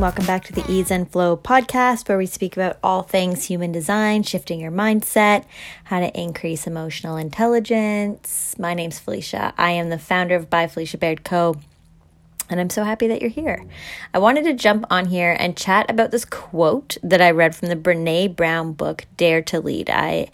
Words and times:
Welcome 0.00 0.26
back 0.26 0.44
to 0.44 0.52
the 0.52 0.64
Ease 0.70 0.92
and 0.92 1.10
Flow 1.10 1.36
podcast 1.36 2.08
where 2.08 2.16
we 2.16 2.26
speak 2.26 2.56
about 2.56 2.78
all 2.84 3.02
things 3.02 3.46
human 3.46 3.72
design, 3.72 4.22
shifting 4.22 4.60
your 4.60 4.70
mindset, 4.70 5.44
how 5.84 5.98
to 5.98 6.16
increase 6.16 6.68
emotional 6.68 7.16
intelligence. 7.16 8.54
My 8.60 8.74
name's 8.74 9.00
Felicia. 9.00 9.52
I 9.58 9.72
am 9.72 9.88
the 9.90 9.98
founder 9.98 10.36
of 10.36 10.48
By 10.48 10.68
Felicia 10.68 10.98
Baird 10.98 11.24
Co. 11.24 11.56
And 12.48 12.60
I'm 12.60 12.70
so 12.70 12.84
happy 12.84 13.08
that 13.08 13.20
you're 13.20 13.28
here. 13.28 13.66
I 14.14 14.20
wanted 14.20 14.44
to 14.44 14.54
jump 14.54 14.84
on 14.88 15.06
here 15.06 15.36
and 15.36 15.56
chat 15.56 15.90
about 15.90 16.12
this 16.12 16.24
quote 16.24 16.96
that 17.02 17.20
I 17.20 17.32
read 17.32 17.56
from 17.56 17.68
the 17.68 17.74
Brene 17.74 18.36
Brown 18.36 18.74
book, 18.74 19.04
Dare 19.16 19.42
to 19.42 19.58
Lead. 19.58 19.90
I 19.90 20.30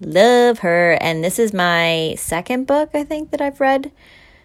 love 0.00 0.60
her, 0.60 0.92
and 1.00 1.24
this 1.24 1.40
is 1.40 1.52
my 1.52 2.14
second 2.16 2.68
book, 2.68 2.90
I 2.94 3.02
think, 3.02 3.32
that 3.32 3.40
I've 3.40 3.60
read 3.60 3.90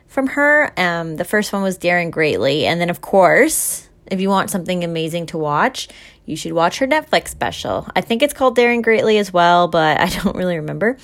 from 0.08 0.28
her. 0.30 0.73
Um, 0.78 1.17
the 1.17 1.26
first 1.26 1.53
one 1.53 1.62
was 1.62 1.78
Daring 1.78 2.09
Greatly. 2.09 2.66
And 2.66 2.81
then, 2.81 2.90
of 2.90 3.02
course, 3.02 3.90
if 4.13 4.22
you 4.22 4.30
want 4.30 4.49
something 4.49 4.84
amazing 4.84 5.26
to 5.27 5.38
watch, 5.38 5.90
you 6.26 6.38
should 6.38 6.53
watch 6.53 6.80
her 6.80 6.88
Netflix 6.88 7.30
special. 7.30 7.88
I 7.95 8.02
think 8.02 8.22
it's 8.22 8.34
called 8.34 8.55
Daring 8.55 8.81
Greatly 8.81 9.17
as 9.17 9.34
well, 9.34 9.67
but 9.67 9.99
I 9.99 10.08
don't 10.08 10.36
really 10.36 10.58
remember. 10.58 10.98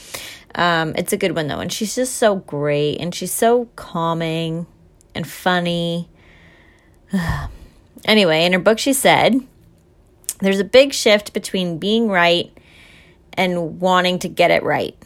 Um, 0.56 0.96
it's 0.96 1.14
a 1.14 1.18
good 1.18 1.36
one 1.36 1.48
though, 1.48 1.60
and 1.60 1.72
she's 1.72 1.96
just 1.96 2.16
so 2.16 2.38
great 2.38 2.98
and 3.00 3.14
she's 3.14 3.34
so 3.34 3.66
calming 3.76 4.68
and 5.14 5.28
funny. 5.28 6.10
anyway, 8.06 8.46
in 8.46 8.54
her 8.54 8.60
book, 8.60 8.80
she 8.80 8.94
said, 8.94 9.40
There's 10.40 10.60
a 10.60 10.66
big 10.66 10.94
shift 10.94 11.34
between 11.34 11.80
being 11.80 12.08
right 12.08 12.56
and 13.34 13.80
wanting 13.80 14.20
to 14.20 14.28
get 14.28 14.52
it 14.52 14.64
right, 14.64 14.98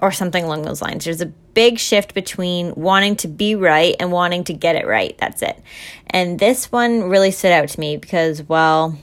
or 0.00 0.12
something 0.12 0.44
along 0.44 0.62
those 0.62 0.82
lines. 0.82 1.04
There's 1.04 1.22
a 1.22 1.32
big 1.54 1.78
shift 1.78 2.14
between 2.14 2.74
wanting 2.74 3.16
to 3.16 3.28
be 3.28 3.54
right 3.54 3.96
and 3.98 4.12
wanting 4.12 4.44
to 4.44 4.52
get 4.52 4.76
it 4.76 4.86
right. 4.86 5.16
That's 5.18 5.42
it. 5.42 5.60
And 6.06 6.38
this 6.38 6.70
one 6.70 7.04
really 7.04 7.30
stood 7.30 7.52
out 7.52 7.68
to 7.68 7.80
me 7.80 7.96
because, 7.96 8.42
well, 8.42 8.98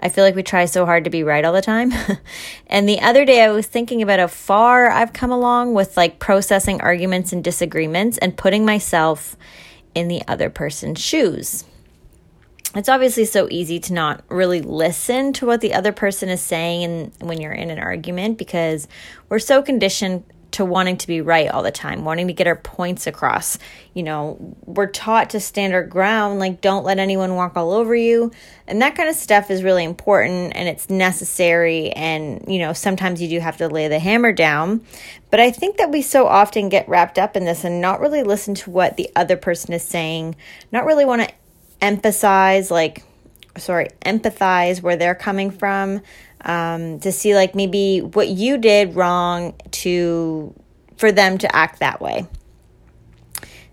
I 0.00 0.08
feel 0.08 0.24
like 0.24 0.36
we 0.36 0.42
try 0.42 0.66
so 0.66 0.86
hard 0.86 1.04
to 1.04 1.10
be 1.10 1.22
right 1.22 1.44
all 1.44 1.52
the 1.52 1.62
time. 1.62 1.92
and 2.66 2.88
the 2.88 3.00
other 3.00 3.24
day 3.24 3.42
I 3.42 3.50
was 3.50 3.66
thinking 3.66 4.02
about 4.02 4.20
how 4.20 4.28
far 4.28 4.90
I've 4.90 5.12
come 5.12 5.32
along 5.32 5.74
with 5.74 5.96
like 5.96 6.18
processing 6.18 6.80
arguments 6.80 7.32
and 7.32 7.42
disagreements 7.42 8.18
and 8.18 8.36
putting 8.36 8.64
myself 8.64 9.36
in 9.94 10.08
the 10.08 10.22
other 10.28 10.50
person's 10.50 11.00
shoes. 11.00 11.64
It's 12.74 12.88
obviously 12.88 13.24
so 13.24 13.48
easy 13.50 13.80
to 13.80 13.92
not 13.92 14.22
really 14.28 14.60
listen 14.60 15.32
to 15.34 15.46
what 15.46 15.62
the 15.62 15.74
other 15.74 15.90
person 15.90 16.28
is 16.28 16.42
saying 16.42 16.84
and 16.84 17.12
when 17.20 17.40
you're 17.40 17.50
in 17.50 17.70
an 17.70 17.78
argument 17.78 18.38
because 18.38 18.86
we're 19.28 19.38
so 19.38 19.62
conditioned 19.62 20.22
to 20.50 20.64
wanting 20.64 20.96
to 20.96 21.06
be 21.06 21.20
right 21.20 21.48
all 21.48 21.62
the 21.62 21.70
time, 21.70 22.04
wanting 22.04 22.28
to 22.28 22.32
get 22.32 22.46
our 22.46 22.56
points 22.56 23.06
across. 23.06 23.58
You 23.94 24.02
know, 24.02 24.56
we're 24.64 24.86
taught 24.86 25.30
to 25.30 25.40
stand 25.40 25.74
our 25.74 25.84
ground, 25.84 26.38
like 26.38 26.60
don't 26.60 26.84
let 26.84 26.98
anyone 26.98 27.34
walk 27.34 27.56
all 27.56 27.72
over 27.72 27.94
you. 27.94 28.32
And 28.66 28.80
that 28.80 28.96
kind 28.96 29.08
of 29.08 29.14
stuff 29.14 29.50
is 29.50 29.62
really 29.62 29.84
important 29.84 30.56
and 30.56 30.68
it's 30.68 30.88
necessary. 30.88 31.90
And, 31.90 32.44
you 32.48 32.58
know, 32.58 32.72
sometimes 32.72 33.20
you 33.20 33.28
do 33.28 33.40
have 33.40 33.58
to 33.58 33.68
lay 33.68 33.88
the 33.88 33.98
hammer 33.98 34.32
down. 34.32 34.80
But 35.30 35.40
I 35.40 35.50
think 35.50 35.76
that 35.76 35.90
we 35.90 36.00
so 36.00 36.26
often 36.26 36.68
get 36.68 36.88
wrapped 36.88 37.18
up 37.18 37.36
in 37.36 37.44
this 37.44 37.64
and 37.64 37.80
not 37.80 38.00
really 38.00 38.22
listen 38.22 38.54
to 38.56 38.70
what 38.70 38.96
the 38.96 39.10
other 39.14 39.36
person 39.36 39.74
is 39.74 39.82
saying, 39.82 40.36
not 40.72 40.86
really 40.86 41.04
want 41.04 41.22
to 41.22 41.34
emphasize, 41.82 42.70
like, 42.70 43.04
sorry, 43.58 43.88
empathize 44.02 44.80
where 44.82 44.96
they're 44.96 45.14
coming 45.14 45.50
from 45.50 46.00
um, 46.44 47.00
to 47.00 47.12
see 47.12 47.34
like 47.34 47.54
maybe 47.54 48.00
what 48.00 48.28
you 48.28 48.58
did 48.58 48.94
wrong 48.94 49.54
to 49.72 50.54
for 50.96 51.12
them 51.12 51.38
to 51.38 51.54
act 51.54 51.80
that 51.80 52.00
way. 52.00 52.26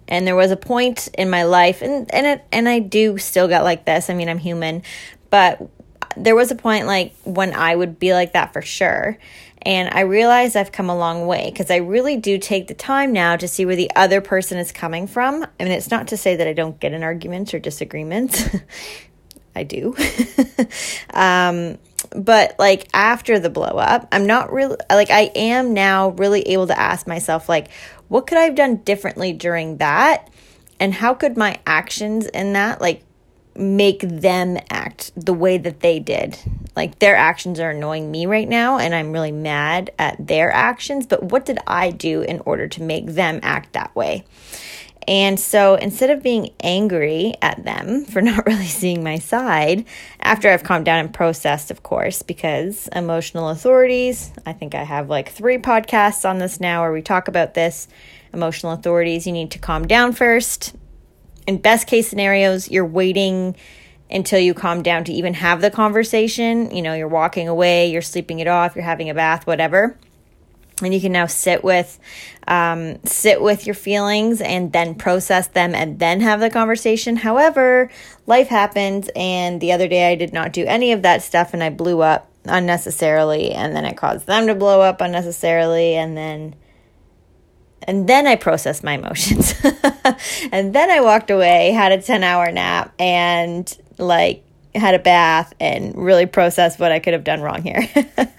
And 0.08 0.28
there 0.28 0.36
was 0.36 0.52
a 0.52 0.58
point 0.58 1.08
in 1.18 1.30
my 1.30 1.44
life, 1.44 1.82
and 1.82 2.14
and 2.14 2.28
it, 2.28 2.46
and 2.52 2.70
I 2.70 2.80
do 2.80 3.18
still 3.18 3.48
get 3.48 3.64
like 3.64 3.86
this. 3.86 4.10
I 4.10 4.14
mean, 4.14 4.30
I'm 4.30 4.38
human, 4.38 4.84
but 5.30 5.68
there 6.16 6.36
was 6.36 6.52
a 6.52 6.56
point 6.56 6.88
like 6.88 7.16
when 7.24 7.54
I 7.54 7.76
would 7.76 8.00
be 8.00 8.14
like 8.14 8.34
that 8.34 8.54
for 8.54 8.62
sure. 8.62 9.18
And 9.62 9.90
I 9.92 10.02
realize 10.02 10.56
I've 10.56 10.72
come 10.72 10.92
a 10.92 10.96
long 10.96 11.26
way 11.26 11.50
because 11.52 11.72
I 11.72 11.78
really 11.78 12.18
do 12.18 12.38
take 12.38 12.68
the 12.68 12.76
time 12.76 13.12
now 13.12 13.36
to 13.36 13.48
see 13.48 13.66
where 13.66 13.76
the 13.76 13.90
other 13.96 14.22
person 14.22 14.60
is 14.60 14.72
coming 14.72 15.08
from. 15.08 15.44
I 15.60 15.64
mean, 15.64 15.72
it's 15.72 15.90
not 15.90 16.08
to 16.10 16.18
say 16.18 16.36
that 16.36 16.48
I 16.48 16.54
don't 16.54 16.80
get 16.80 16.94
in 16.94 17.02
arguments 17.02 17.52
or 17.52 17.60
disagreements. 17.60 18.48
I 19.56 19.64
do. 19.64 19.96
um, 21.14 21.78
but 22.16 22.56
like 22.60 22.88
after 22.94 23.40
the 23.40 23.50
blow 23.50 23.66
up, 23.66 24.08
I'm 24.12 24.26
not 24.26 24.52
really 24.52 24.78
like 24.90 25.10
I 25.10 25.32
am 25.36 25.74
now 25.74 26.10
really 26.10 26.42
able 26.44 26.68
to 26.68 26.80
ask 26.80 27.08
myself 27.08 27.50
like 27.50 27.72
what 28.08 28.28
could 28.28 28.38
I 28.38 28.44
have 28.44 28.56
done 28.56 28.78
differently 28.78 29.34
during 29.34 29.78
that 29.78 30.30
and 30.80 30.94
how 30.94 31.14
could 31.14 31.38
my 31.38 31.60
actions 31.66 32.28
in 32.28 32.54
that 32.54 32.82
like 32.82 33.04
make 33.56 34.02
them 34.02 34.58
act 34.70 35.12
the 35.16 35.34
way 35.34 35.58
that 35.58 35.80
they 35.80 36.00
did. 36.00 36.38
Like 36.76 37.00
their 37.00 37.16
actions 37.16 37.60
are 37.60 37.70
annoying 37.70 38.12
me 38.12 38.26
right 38.26 38.48
now 38.48 38.78
and 38.78 38.94
I'm 38.94 39.12
really 39.12 39.32
mad 39.32 39.92
at 39.98 40.28
their 40.28 40.52
actions, 40.52 41.08
but 41.08 41.24
what 41.24 41.46
did 41.46 41.60
I 41.66 41.92
do 41.92 42.22
in 42.22 42.42
order 42.46 42.68
to 42.68 42.84
make 42.84 43.08
them 43.08 43.40
act 43.44 43.74
that 43.74 43.96
way? 43.96 44.26
And 45.08 45.40
so 45.40 45.76
instead 45.76 46.10
of 46.10 46.24
being 46.24 46.52
angry 46.62 47.36
at 47.42 47.64
them 47.64 48.06
for 48.06 48.22
not 48.22 48.46
really 48.46 48.66
seeing 48.66 49.04
my 49.04 49.20
side, 49.20 49.86
after 50.20 50.50
I've 50.50 50.64
calmed 50.64 50.86
down 50.86 51.00
and 51.00 51.14
processed, 51.14 51.72
of 51.72 51.84
course, 51.84 52.22
because 52.22 52.88
emotional 52.90 53.50
authorities, 53.50 54.32
I 54.46 54.54
think 54.54 54.76
I 54.76 54.84
have 54.84 55.10
like 55.10 55.30
three 55.30 55.58
podcasts 55.58 56.28
on 56.28 56.40
this 56.40 56.60
now 56.60 56.82
where 56.82 56.94
we 56.94 57.02
talk 57.02 57.28
about 57.28 57.54
this. 57.54 57.88
Emotional 58.34 58.74
authorities, 58.74 59.26
you 59.26 59.32
need 59.32 59.52
to 59.52 59.60
calm 59.60 59.88
down 59.88 60.12
first. 60.12 60.76
In 61.48 61.58
best 61.58 61.88
case 61.88 62.08
scenarios, 62.08 62.70
you're 62.70 62.86
waiting 62.86 63.56
until 64.10 64.40
you 64.40 64.54
calm 64.54 64.84
down 64.84 65.04
to 65.06 65.14
even 65.14 65.34
have 65.36 65.62
the 65.62 65.72
conversation. 65.72 66.76
You 66.76 66.82
know, 66.82 66.94
you're 66.94 67.08
walking 67.08 67.48
away, 67.48 67.90
you're 67.92 68.02
sleeping 68.02 68.40
it 68.40 68.48
off, 68.48 68.76
you're 68.76 68.84
having 68.84 69.10
a 69.10 69.14
bath, 69.14 69.48
whatever 69.48 69.98
and 70.82 70.94
you 70.94 71.00
can 71.00 71.12
now 71.12 71.26
sit 71.26 71.64
with 71.64 72.00
um, 72.48 73.04
sit 73.06 73.42
with 73.42 73.66
your 73.66 73.76
feelings 73.76 74.42
and 74.42 74.72
then 74.72 74.96
process 74.96 75.48
them 75.48 75.74
and 75.74 76.00
then 76.00 76.22
have 76.22 76.40
the 76.40 76.50
conversation. 76.50 77.16
However 77.16 77.90
life 78.28 78.48
happens 78.48 79.10
and 79.16 79.62
the 79.62 79.72
other 79.72 79.88
day 79.88 80.12
i 80.12 80.16
did 80.16 80.34
not 80.34 80.52
do 80.52 80.66
any 80.66 80.92
of 80.92 81.04
that 81.04 81.22
stuff 81.22 81.54
and 81.54 81.64
i 81.64 81.70
blew 81.70 82.02
up 82.02 82.30
unnecessarily 82.46 83.52
and 83.52 83.76
then 83.76 83.86
it 83.86 83.98
caused 83.98 84.26
them 84.26 84.48
to 84.48 84.56
blow 84.56 84.82
up 84.82 85.02
unnecessarily 85.02 85.96
and 85.96 86.16
then 86.16 86.56
and 87.84 88.08
then 88.08 88.26
i 88.28 88.36
processed 88.36 88.84
my 88.84 88.94
emotions. 88.94 89.54
And 90.52 90.74
then 90.74 90.90
i 90.92 91.02
walked 91.02 91.32
away 91.32 91.72
had 91.72 91.92
a 91.92 92.02
10 92.02 92.24
hour 92.24 92.52
nap 92.52 92.94
and 93.00 93.78
like 93.98 94.44
had 94.76 94.96
a 94.96 95.00
bath 95.00 95.54
and 95.60 95.96
really 95.96 96.26
processed 96.26 96.80
what 96.80 96.92
I 96.92 97.00
could 97.00 97.14
have 97.14 97.24
done 97.24 97.42
wrong 97.42 97.62
here. 97.62 97.88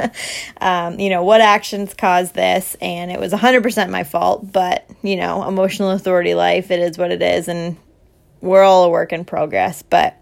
um, 0.61 0.99
you 0.99 1.11
know, 1.11 1.23
what 1.23 1.41
actions 1.41 1.95
caused 1.95 2.35
this, 2.35 2.77
and 2.81 3.11
it 3.11 3.19
was 3.19 3.33
100% 3.33 3.91
my 3.91 4.05
fault, 4.05 4.51
but, 4.53 4.89
you 5.03 5.17
know, 5.17 5.47
emotional 5.49 5.91
authority 5.91 6.35
life, 6.35 6.71
it 6.71 6.81
is 6.81 6.99
what 6.99 7.11
it 7.11 7.23
is, 7.23 7.49
and 7.49 7.77
we're 8.41 8.63
all 8.63 8.85
a 8.85 8.91
work 8.91 9.13
in 9.13 9.25
progress. 9.25 9.83
But 9.83 10.21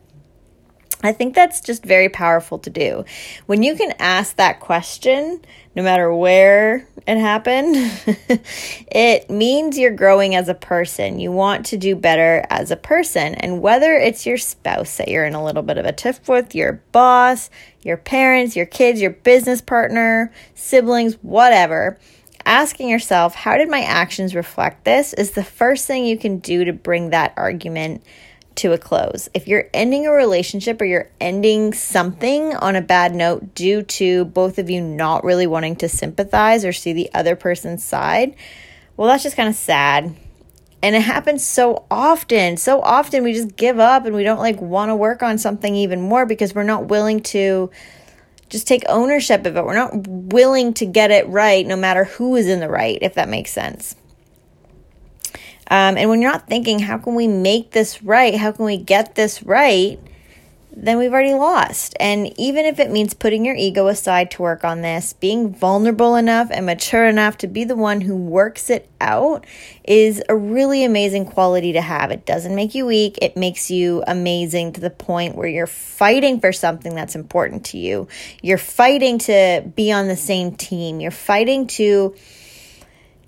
I 1.04 1.12
think 1.12 1.34
that's 1.34 1.60
just 1.60 1.84
very 1.84 2.08
powerful 2.08 2.58
to 2.60 2.70
do. 2.70 3.04
When 3.44 3.62
you 3.62 3.76
can 3.76 3.92
ask 3.98 4.36
that 4.36 4.60
question, 4.60 5.44
no 5.76 5.82
matter 5.82 6.12
where 6.14 6.88
it 7.06 7.18
happened, 7.18 7.76
it 8.90 9.28
means 9.28 9.76
you're 9.76 9.90
growing 9.90 10.34
as 10.34 10.48
a 10.48 10.54
person. 10.54 11.18
You 11.18 11.30
want 11.30 11.66
to 11.66 11.76
do 11.76 11.94
better 11.94 12.46
as 12.48 12.70
a 12.70 12.76
person. 12.76 13.34
And 13.34 13.60
whether 13.60 13.92
it's 13.92 14.24
your 14.24 14.38
spouse 14.38 14.96
that 14.96 15.08
you're 15.08 15.26
in 15.26 15.34
a 15.34 15.44
little 15.44 15.62
bit 15.62 15.76
of 15.76 15.84
a 15.84 15.92
tiff 15.92 16.26
with, 16.26 16.54
your 16.54 16.80
boss, 16.90 17.50
your 17.82 17.98
parents, 17.98 18.56
your 18.56 18.66
kids, 18.66 18.98
your 18.98 19.10
business 19.10 19.60
partner, 19.60 20.32
siblings, 20.54 21.16
whatever, 21.16 21.98
asking 22.46 22.88
yourself, 22.88 23.34
how 23.34 23.58
did 23.58 23.68
my 23.68 23.82
actions 23.82 24.34
reflect 24.34 24.84
this, 24.84 25.12
is 25.12 25.32
the 25.32 25.44
first 25.44 25.86
thing 25.86 26.06
you 26.06 26.16
can 26.16 26.38
do 26.38 26.64
to 26.64 26.72
bring 26.72 27.10
that 27.10 27.34
argument 27.36 28.02
to 28.56 28.72
a 28.72 28.78
close. 28.78 29.28
If 29.34 29.48
you're 29.48 29.68
ending 29.74 30.06
a 30.06 30.12
relationship 30.12 30.80
or 30.80 30.84
you're 30.84 31.10
ending 31.20 31.72
something 31.72 32.54
on 32.56 32.76
a 32.76 32.80
bad 32.80 33.14
note 33.14 33.54
due 33.54 33.82
to 33.82 34.24
both 34.26 34.58
of 34.58 34.70
you 34.70 34.80
not 34.80 35.24
really 35.24 35.46
wanting 35.46 35.76
to 35.76 35.88
sympathize 35.88 36.64
or 36.64 36.72
see 36.72 36.92
the 36.92 37.10
other 37.14 37.36
person's 37.36 37.84
side, 37.84 38.36
well, 38.96 39.08
that's 39.08 39.22
just 39.22 39.36
kind 39.36 39.48
of 39.48 39.54
sad. 39.54 40.14
And 40.82 40.94
it 40.94 41.02
happens 41.02 41.42
so 41.42 41.86
often. 41.90 42.56
So 42.56 42.80
often 42.80 43.24
we 43.24 43.32
just 43.32 43.56
give 43.56 43.80
up 43.80 44.04
and 44.04 44.14
we 44.14 44.22
don't 44.22 44.38
like 44.38 44.60
want 44.60 44.90
to 44.90 44.96
work 44.96 45.22
on 45.22 45.38
something 45.38 45.74
even 45.74 46.00
more 46.00 46.26
because 46.26 46.54
we're 46.54 46.62
not 46.62 46.86
willing 46.86 47.20
to 47.22 47.70
just 48.50 48.68
take 48.68 48.84
ownership 48.88 49.46
of 49.46 49.56
it. 49.56 49.64
We're 49.64 49.74
not 49.74 50.06
willing 50.06 50.74
to 50.74 50.86
get 50.86 51.10
it 51.10 51.26
right 51.28 51.66
no 51.66 51.76
matter 51.76 52.04
who 52.04 52.36
is 52.36 52.46
in 52.46 52.60
the 52.60 52.68
right, 52.68 52.98
if 53.00 53.14
that 53.14 53.28
makes 53.28 53.50
sense. 53.50 53.96
Um, 55.70 55.96
and 55.96 56.10
when 56.10 56.20
you're 56.20 56.30
not 56.30 56.46
thinking, 56.46 56.78
how 56.78 56.98
can 56.98 57.14
we 57.14 57.26
make 57.26 57.70
this 57.70 58.02
right? 58.02 58.34
How 58.34 58.52
can 58.52 58.64
we 58.64 58.76
get 58.76 59.14
this 59.14 59.42
right? 59.42 59.98
then 60.76 60.98
we've 60.98 61.12
already 61.12 61.34
lost. 61.34 61.94
And 62.00 62.32
even 62.38 62.64
if 62.64 62.78
it 62.78 62.90
means 62.90 63.14
putting 63.14 63.44
your 63.44 63.54
ego 63.54 63.86
aside 63.86 64.30
to 64.32 64.42
work 64.42 64.64
on 64.64 64.82
this, 64.82 65.12
being 65.12 65.54
vulnerable 65.54 66.16
enough 66.16 66.48
and 66.50 66.66
mature 66.66 67.06
enough 67.06 67.38
to 67.38 67.46
be 67.46 67.64
the 67.64 67.76
one 67.76 68.00
who 68.00 68.16
works 68.16 68.70
it 68.70 68.88
out 69.00 69.46
is 69.84 70.22
a 70.28 70.36
really 70.36 70.84
amazing 70.84 71.26
quality 71.26 71.72
to 71.72 71.80
have. 71.80 72.10
It 72.10 72.26
doesn't 72.26 72.54
make 72.54 72.74
you 72.74 72.86
weak, 72.86 73.18
it 73.22 73.36
makes 73.36 73.70
you 73.70 74.02
amazing 74.06 74.72
to 74.72 74.80
the 74.80 74.90
point 74.90 75.36
where 75.36 75.48
you're 75.48 75.66
fighting 75.66 76.40
for 76.40 76.52
something 76.52 76.94
that's 76.94 77.14
important 77.14 77.66
to 77.66 77.78
you. 77.78 78.08
You're 78.42 78.58
fighting 78.58 79.18
to 79.20 79.70
be 79.76 79.92
on 79.92 80.08
the 80.08 80.16
same 80.16 80.56
team, 80.56 81.00
you're 81.00 81.10
fighting 81.10 81.66
to 81.68 82.16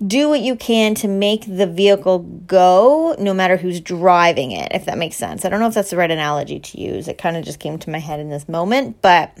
do 0.05 0.29
what 0.29 0.41
you 0.41 0.55
can 0.55 0.93
to 0.95 1.07
make 1.07 1.45
the 1.47 1.65
vehicle 1.65 2.19
go 2.19 3.15
no 3.17 3.33
matter 3.33 3.57
who's 3.57 3.81
driving 3.81 4.51
it, 4.51 4.71
if 4.71 4.85
that 4.85 4.97
makes 4.97 5.15
sense. 5.15 5.43
I 5.43 5.49
don't 5.49 5.59
know 5.59 5.67
if 5.67 5.73
that's 5.73 5.89
the 5.89 5.97
right 5.97 6.11
analogy 6.11 6.59
to 6.59 6.81
use. 6.81 7.07
It 7.07 7.17
kind 7.17 7.35
of 7.35 7.43
just 7.43 7.59
came 7.59 7.79
to 7.79 7.89
my 7.89 7.99
head 7.99 8.19
in 8.19 8.29
this 8.29 8.47
moment, 8.47 9.01
but 9.01 9.35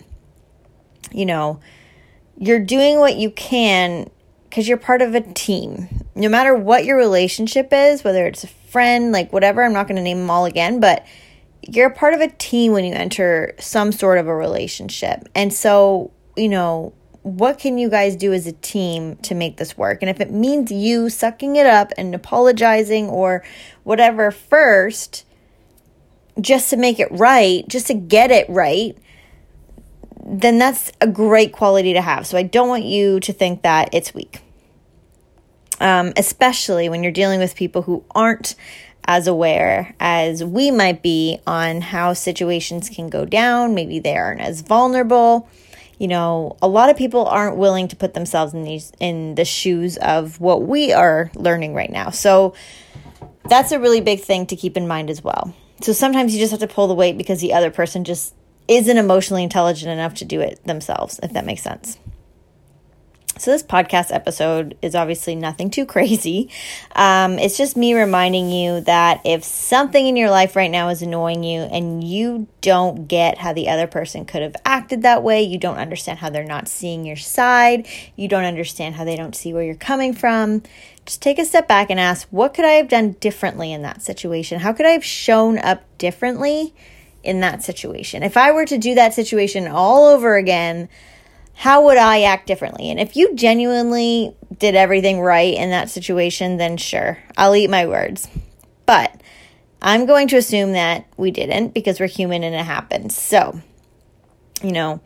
you 1.11 1.25
know, 1.25 1.59
you're 2.37 2.63
doing 2.63 2.99
what 2.99 3.15
you 3.15 3.31
can 3.31 4.09
because 4.49 4.67
you're 4.67 4.77
part 4.77 5.01
of 5.01 5.13
a 5.15 5.21
team. 5.21 6.05
No 6.15 6.29
matter 6.29 6.55
what 6.55 6.85
your 6.85 6.97
relationship 6.97 7.69
is, 7.71 8.03
whether 8.03 8.25
it's 8.25 8.43
a 8.43 8.47
friend, 8.47 9.11
like 9.11 9.31
whatever, 9.31 9.63
I'm 9.63 9.73
not 9.73 9.87
going 9.87 9.97
to 9.97 10.01
name 10.01 10.19
them 10.19 10.29
all 10.29 10.45
again, 10.45 10.79
but 10.79 11.05
you're 11.61 11.89
part 11.89 12.13
of 12.13 12.21
a 12.21 12.29
team 12.29 12.71
when 12.71 12.85
you 12.85 12.93
enter 12.93 13.53
some 13.59 13.91
sort 13.91 14.17
of 14.17 14.27
a 14.27 14.35
relationship. 14.35 15.27
And 15.35 15.53
so, 15.53 16.11
you 16.35 16.49
know, 16.49 16.93
what 17.27 17.59
can 17.59 17.77
you 17.77 17.89
guys 17.89 18.15
do 18.15 18.33
as 18.33 18.47
a 18.47 18.53
team 18.53 19.17
to 19.17 19.35
make 19.35 19.57
this 19.57 19.77
work? 19.77 19.99
And 20.01 20.09
if 20.09 20.21
it 20.21 20.31
means 20.31 20.71
you 20.71 21.09
sucking 21.09 21.55
it 21.55 21.65
up 21.65 21.91
and 21.97 22.15
apologizing 22.15 23.09
or 23.09 23.43
whatever 23.83 24.31
first, 24.31 25.25
just 26.39 26.69
to 26.69 26.77
make 26.77 26.99
it 26.99 27.11
right, 27.11 27.67
just 27.67 27.87
to 27.87 27.93
get 27.93 28.31
it 28.31 28.49
right, 28.49 28.97
then 30.25 30.57
that's 30.57 30.91
a 31.01 31.07
great 31.07 31.51
quality 31.51 31.93
to 31.93 32.01
have. 32.01 32.25
So 32.27 32.37
I 32.37 32.43
don't 32.43 32.69
want 32.69 32.83
you 32.83 33.19
to 33.21 33.33
think 33.33 33.61
that 33.63 33.89
it's 33.93 34.13
weak. 34.13 34.41
Um, 35.79 36.13
especially 36.17 36.89
when 36.89 37.03
you're 37.03 37.11
dealing 37.11 37.39
with 37.39 37.55
people 37.55 37.83
who 37.83 38.03
aren't 38.15 38.55
as 39.05 39.27
aware 39.27 39.95
as 39.99 40.43
we 40.43 40.71
might 40.71 41.01
be 41.01 41.39
on 41.45 41.81
how 41.81 42.13
situations 42.13 42.89
can 42.89 43.09
go 43.09 43.25
down. 43.25 43.73
Maybe 43.75 43.99
they 43.99 44.17
aren't 44.17 44.41
as 44.41 44.61
vulnerable 44.61 45.47
you 45.97 46.07
know, 46.07 46.57
a 46.61 46.67
lot 46.67 46.89
of 46.89 46.97
people 46.97 47.25
aren't 47.25 47.57
willing 47.57 47.87
to 47.87 47.95
put 47.95 48.13
themselves 48.13 48.53
in 48.53 48.63
these 48.63 48.91
in 48.99 49.35
the 49.35 49.45
shoes 49.45 49.97
of 49.97 50.39
what 50.39 50.63
we 50.63 50.93
are 50.93 51.31
learning 51.35 51.73
right 51.73 51.91
now. 51.91 52.11
So 52.11 52.53
that's 53.45 53.71
a 53.71 53.79
really 53.79 54.01
big 54.01 54.21
thing 54.21 54.45
to 54.47 54.55
keep 54.55 54.77
in 54.77 54.87
mind 54.87 55.09
as 55.09 55.23
well. 55.23 55.53
So 55.81 55.93
sometimes 55.93 56.33
you 56.33 56.39
just 56.39 56.51
have 56.51 56.59
to 56.59 56.67
pull 56.67 56.87
the 56.87 56.95
weight 56.95 57.17
because 57.17 57.39
the 57.39 57.53
other 57.53 57.71
person 57.71 58.03
just 58.03 58.33
isn't 58.67 58.97
emotionally 58.97 59.43
intelligent 59.43 59.91
enough 59.91 60.15
to 60.15 60.25
do 60.25 60.41
it 60.41 60.63
themselves, 60.65 61.19
if 61.23 61.33
that 61.33 61.45
makes 61.45 61.61
sense. 61.61 61.97
So, 63.39 63.51
this 63.51 63.61
podcast 63.61 64.13
episode 64.13 64.77
is 64.81 64.95
obviously 64.95 65.35
nothing 65.35 65.69
too 65.69 65.85
crazy. 65.85 66.49
Um, 66.95 67.37
it's 67.37 67.57
just 67.57 67.77
me 67.77 67.93
reminding 67.93 68.49
you 68.49 68.81
that 68.81 69.21
if 69.25 69.43
something 69.43 70.07
in 70.07 70.15
your 70.15 70.31
life 70.31 70.55
right 70.55 70.71
now 70.71 70.89
is 70.89 71.01
annoying 71.01 71.43
you 71.43 71.61
and 71.61 72.03
you 72.03 72.47
don't 72.61 73.07
get 73.07 73.37
how 73.37 73.53
the 73.53 73.69
other 73.69 73.85
person 73.85 74.25
could 74.25 74.41
have 74.41 74.55
acted 74.65 75.03
that 75.03 75.21
way, 75.21 75.43
you 75.43 75.59
don't 75.59 75.77
understand 75.77 76.19
how 76.19 76.29
they're 76.29 76.43
not 76.43 76.67
seeing 76.67 77.05
your 77.05 77.15
side, 77.15 77.87
you 78.15 78.27
don't 78.27 78.43
understand 78.43 78.95
how 78.95 79.03
they 79.03 79.15
don't 79.15 79.35
see 79.35 79.53
where 79.53 79.63
you're 79.63 79.75
coming 79.75 80.13
from, 80.13 80.63
just 81.05 81.21
take 81.21 81.37
a 81.37 81.45
step 81.45 81.67
back 81.67 81.89
and 81.89 81.99
ask, 81.99 82.27
what 82.31 82.53
could 82.53 82.65
I 82.65 82.73
have 82.73 82.89
done 82.89 83.13
differently 83.19 83.71
in 83.71 83.83
that 83.83 84.01
situation? 84.01 84.59
How 84.59 84.73
could 84.73 84.85
I 84.85 84.91
have 84.91 85.05
shown 85.05 85.59
up 85.59 85.83
differently 85.97 86.73
in 87.23 87.39
that 87.41 87.63
situation? 87.63 88.23
If 88.23 88.35
I 88.35 88.51
were 88.51 88.65
to 88.65 88.77
do 88.77 88.95
that 88.95 89.13
situation 89.13 89.67
all 89.67 90.07
over 90.07 90.35
again, 90.35 90.89
how 91.57 91.85
would 91.85 91.97
I 91.97 92.21
act 92.21 92.45
differently? 92.45 92.91
And 92.91 92.99
if 92.99 93.15
you 93.15 93.33
genuinely 93.33 94.35
did 94.59 94.75
everything 94.75 95.21
right 95.21 95.55
in 95.55 95.71
that 95.71 95.89
situation, 95.89 96.57
then 96.57 96.77
sure, 96.77 97.17
I'll 97.35 97.55
eat 97.55 97.71
my 97.71 97.87
words. 97.87 98.27
But 98.85 99.19
I'm 99.81 100.05
going 100.05 100.27
to 100.27 100.37
assume 100.37 100.73
that 100.73 101.07
we 101.17 101.31
didn't 101.31 101.73
because 101.73 101.99
we're 101.99 102.05
human 102.05 102.43
and 102.43 102.53
it 102.53 102.63
happens. 102.63 103.17
So, 103.17 103.59
you 104.61 104.71
know, 104.71 105.01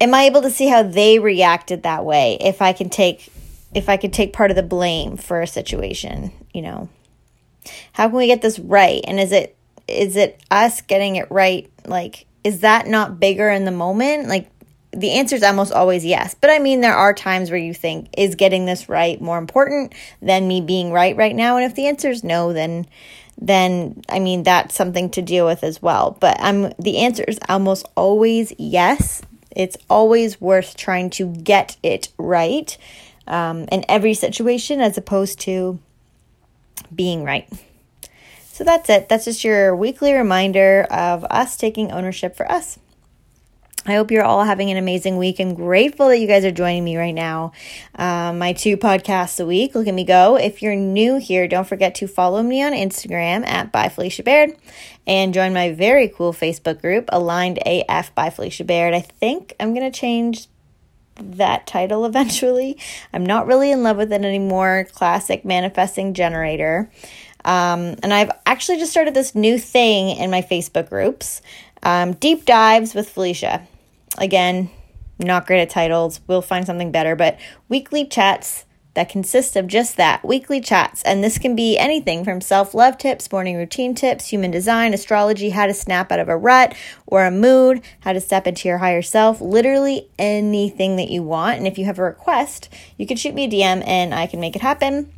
am 0.00 0.14
I 0.14 0.22
able 0.22 0.42
to 0.42 0.50
see 0.50 0.68
how 0.68 0.84
they 0.84 1.18
reacted 1.18 1.82
that 1.82 2.04
way 2.04 2.38
if 2.40 2.62
I 2.62 2.72
can 2.72 2.88
take 2.88 3.28
if 3.74 3.88
I 3.88 3.96
could 3.96 4.12
take 4.12 4.32
part 4.32 4.52
of 4.52 4.56
the 4.56 4.62
blame 4.62 5.16
for 5.16 5.40
a 5.40 5.46
situation, 5.48 6.30
you 6.52 6.62
know? 6.62 6.88
How 7.94 8.06
can 8.06 8.16
we 8.16 8.28
get 8.28 8.42
this 8.42 8.60
right? 8.60 9.02
And 9.04 9.18
is 9.18 9.32
it 9.32 9.56
is 9.88 10.14
it 10.14 10.40
us 10.52 10.82
getting 10.82 11.16
it 11.16 11.28
right 11.32 11.68
like 11.84 12.26
is 12.44 12.60
that 12.60 12.86
not 12.86 13.18
bigger 13.18 13.48
in 13.48 13.64
the 13.64 13.72
moment? 13.72 14.28
Like 14.28 14.48
the 14.94 15.12
answer 15.12 15.36
is 15.36 15.42
almost 15.42 15.72
always 15.72 16.04
yes. 16.04 16.34
But 16.34 16.50
I 16.50 16.58
mean, 16.58 16.80
there 16.80 16.94
are 16.94 17.12
times 17.12 17.50
where 17.50 17.58
you 17.58 17.74
think, 17.74 18.08
is 18.16 18.34
getting 18.34 18.66
this 18.66 18.88
right 18.88 19.20
more 19.20 19.38
important 19.38 19.94
than 20.22 20.48
me 20.48 20.60
being 20.60 20.92
right 20.92 21.16
right 21.16 21.34
now? 21.34 21.56
And 21.56 21.64
if 21.64 21.74
the 21.74 21.86
answer 21.86 22.10
is 22.10 22.24
no, 22.24 22.52
then 22.52 22.86
then 23.36 24.02
I 24.08 24.18
mean 24.20 24.42
that's 24.42 24.74
something 24.74 25.10
to 25.10 25.22
deal 25.22 25.46
with 25.46 25.64
as 25.64 25.82
well. 25.82 26.16
But 26.20 26.36
I'm 26.40 26.72
the 26.78 26.98
answer 26.98 27.24
is 27.24 27.38
almost 27.48 27.86
always 27.96 28.52
yes. 28.58 29.22
It's 29.50 29.76
always 29.88 30.40
worth 30.40 30.76
trying 30.76 31.10
to 31.10 31.26
get 31.26 31.76
it 31.82 32.08
right 32.18 32.76
um, 33.26 33.66
in 33.70 33.84
every 33.88 34.14
situation 34.14 34.80
as 34.80 34.98
opposed 34.98 35.40
to 35.40 35.78
being 36.94 37.24
right. 37.24 37.48
So 38.54 38.62
that's 38.62 38.88
it. 38.88 39.08
That's 39.08 39.24
just 39.24 39.42
your 39.42 39.74
weekly 39.74 40.12
reminder 40.12 40.86
of 40.90 41.24
us 41.24 41.56
taking 41.56 41.90
ownership 41.90 42.36
for 42.36 42.50
us. 42.50 42.78
I 43.86 43.94
hope 43.94 44.10
you're 44.10 44.24
all 44.24 44.44
having 44.44 44.70
an 44.70 44.78
amazing 44.78 45.18
week. 45.18 45.38
I'm 45.38 45.54
grateful 45.54 46.08
that 46.08 46.18
you 46.18 46.26
guys 46.26 46.44
are 46.46 46.50
joining 46.50 46.84
me 46.84 46.96
right 46.96 47.14
now. 47.14 47.52
Um, 47.94 48.38
my 48.38 48.54
two 48.54 48.78
podcasts 48.78 49.38
a 49.38 49.44
week. 49.44 49.74
Look 49.74 49.86
at 49.86 49.92
me 49.92 50.04
go. 50.04 50.36
If 50.36 50.62
you're 50.62 50.74
new 50.74 51.18
here, 51.18 51.46
don't 51.46 51.68
forget 51.68 51.94
to 51.96 52.06
follow 52.06 52.42
me 52.42 52.62
on 52.62 52.72
Instagram 52.72 53.46
at 53.46 53.72
by 53.72 53.90
Felicia 53.90 54.22
Baird 54.22 54.56
and 55.06 55.34
join 55.34 55.52
my 55.52 55.72
very 55.72 56.08
cool 56.08 56.32
Facebook 56.32 56.80
group, 56.80 57.10
Aligned 57.10 57.58
AF 57.66 58.14
by 58.14 58.30
Felicia 58.30 58.64
Baird. 58.64 58.94
I 58.94 59.00
think 59.00 59.54
I'm 59.60 59.74
going 59.74 59.90
to 59.90 59.98
change 59.98 60.48
that 61.16 61.66
title 61.66 62.06
eventually. 62.06 62.78
I'm 63.12 63.26
not 63.26 63.46
really 63.46 63.70
in 63.70 63.82
love 63.82 63.98
with 63.98 64.14
it 64.14 64.24
anymore. 64.24 64.86
Classic 64.92 65.44
manifesting 65.44 66.14
generator. 66.14 66.90
Um, 67.44 67.96
and 68.02 68.14
I've 68.14 68.30
actually 68.46 68.78
just 68.78 68.92
started 68.92 69.12
this 69.12 69.34
new 69.34 69.58
thing 69.58 70.16
in 70.16 70.30
my 70.30 70.40
Facebook 70.40 70.88
groups 70.88 71.42
um, 71.82 72.14
deep 72.14 72.46
dives 72.46 72.94
with 72.94 73.10
Felicia 73.10 73.68
again, 74.18 74.70
not 75.18 75.46
great 75.46 75.60
at 75.60 75.70
titles. 75.70 76.20
We'll 76.26 76.42
find 76.42 76.66
something 76.66 76.90
better, 76.90 77.16
but 77.16 77.38
weekly 77.68 78.04
chats 78.06 78.64
that 78.94 79.08
consist 79.08 79.56
of 79.56 79.66
just 79.66 79.96
that 79.96 80.24
weekly 80.24 80.60
chats. 80.60 81.02
And 81.02 81.22
this 81.22 81.38
can 81.38 81.54
be 81.54 81.76
anything 81.76 82.24
from 82.24 82.40
self 82.40 82.74
love 82.74 82.96
tips, 82.96 83.30
morning 83.30 83.56
routine 83.56 83.94
tips, 83.94 84.28
human 84.28 84.50
design, 84.50 84.94
astrology, 84.94 85.50
how 85.50 85.66
to 85.66 85.74
snap 85.74 86.10
out 86.10 86.20
of 86.20 86.28
a 86.28 86.36
rut 86.36 86.74
or 87.06 87.24
a 87.24 87.30
mood, 87.30 87.82
how 88.00 88.12
to 88.12 88.20
step 88.20 88.46
into 88.46 88.68
your 88.68 88.78
higher 88.78 89.02
self, 89.02 89.40
literally 89.40 90.08
anything 90.18 90.96
that 90.96 91.10
you 91.10 91.22
want. 91.22 91.58
And 91.58 91.66
if 91.66 91.78
you 91.78 91.84
have 91.84 91.98
a 91.98 92.04
request, 92.04 92.68
you 92.96 93.06
can 93.06 93.16
shoot 93.16 93.34
me 93.34 93.44
a 93.44 93.50
DM 93.50 93.86
and 93.86 94.14
I 94.14 94.26
can 94.26 94.40
make 94.40 94.56
it 94.56 94.62
happen. 94.62 95.12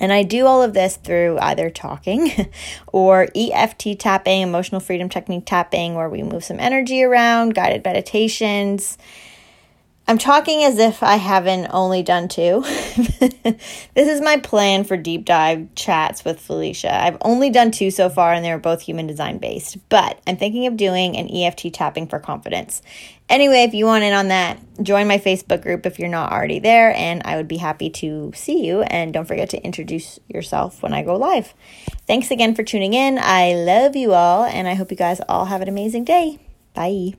And 0.00 0.12
I 0.12 0.22
do 0.22 0.46
all 0.46 0.62
of 0.62 0.72
this 0.72 0.96
through 0.96 1.38
either 1.40 1.70
talking 1.70 2.50
or 2.88 3.28
EFT 3.36 3.98
tapping, 3.98 4.40
emotional 4.40 4.80
freedom 4.80 5.08
technique 5.08 5.44
tapping, 5.44 5.94
where 5.94 6.08
we 6.08 6.22
move 6.22 6.42
some 6.42 6.58
energy 6.58 7.02
around, 7.04 7.54
guided 7.54 7.84
meditations, 7.84 8.96
I'm 10.10 10.18
talking 10.18 10.64
as 10.64 10.76
if 10.78 11.04
I 11.04 11.14
haven't 11.14 11.68
only 11.70 12.02
done 12.02 12.26
two. 12.26 12.62
this 12.66 14.08
is 14.08 14.20
my 14.20 14.38
plan 14.38 14.82
for 14.82 14.96
deep 14.96 15.24
dive 15.24 15.72
chats 15.76 16.24
with 16.24 16.40
Felicia. 16.40 16.92
I've 16.92 17.16
only 17.20 17.48
done 17.48 17.70
two 17.70 17.92
so 17.92 18.10
far, 18.10 18.32
and 18.32 18.44
they 18.44 18.50
are 18.50 18.58
both 18.58 18.80
human 18.80 19.06
design 19.06 19.38
based, 19.38 19.76
but 19.88 20.20
I'm 20.26 20.36
thinking 20.36 20.66
of 20.66 20.76
doing 20.76 21.16
an 21.16 21.32
EFT 21.32 21.72
tapping 21.72 22.08
for 22.08 22.18
confidence. 22.18 22.82
Anyway, 23.28 23.62
if 23.62 23.72
you 23.72 23.86
want 23.86 24.02
in 24.02 24.12
on 24.12 24.26
that, 24.26 24.58
join 24.82 25.06
my 25.06 25.18
Facebook 25.18 25.62
group 25.62 25.86
if 25.86 26.00
you're 26.00 26.08
not 26.08 26.32
already 26.32 26.58
there, 26.58 26.92
and 26.96 27.22
I 27.24 27.36
would 27.36 27.46
be 27.46 27.58
happy 27.58 27.88
to 27.90 28.32
see 28.34 28.66
you. 28.66 28.82
And 28.82 29.14
don't 29.14 29.28
forget 29.28 29.50
to 29.50 29.62
introduce 29.62 30.18
yourself 30.26 30.82
when 30.82 30.92
I 30.92 31.04
go 31.04 31.14
live. 31.14 31.54
Thanks 32.08 32.32
again 32.32 32.56
for 32.56 32.64
tuning 32.64 32.94
in. 32.94 33.16
I 33.22 33.54
love 33.54 33.94
you 33.94 34.12
all, 34.12 34.42
and 34.42 34.66
I 34.66 34.74
hope 34.74 34.90
you 34.90 34.96
guys 34.96 35.20
all 35.28 35.44
have 35.44 35.62
an 35.62 35.68
amazing 35.68 36.02
day. 36.02 36.40
Bye. 36.74 37.12